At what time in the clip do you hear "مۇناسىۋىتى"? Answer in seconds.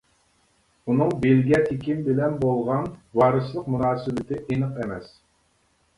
3.77-4.43